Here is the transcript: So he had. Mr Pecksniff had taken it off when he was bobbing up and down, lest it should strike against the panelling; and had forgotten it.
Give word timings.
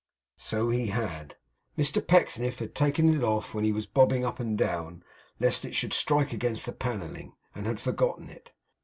So 0.39 0.69
he 0.69 0.87
had. 0.87 1.35
Mr 1.77 2.01
Pecksniff 2.01 2.57
had 2.57 2.73
taken 2.73 3.13
it 3.13 3.23
off 3.23 3.53
when 3.53 3.63
he 3.63 3.71
was 3.71 3.85
bobbing 3.85 4.25
up 4.25 4.39
and 4.39 4.57
down, 4.57 5.03
lest 5.39 5.63
it 5.63 5.75
should 5.75 5.93
strike 5.93 6.33
against 6.33 6.65
the 6.65 6.73
panelling; 6.73 7.35
and 7.53 7.67
had 7.67 7.79
forgotten 7.79 8.27
it. 8.27 8.49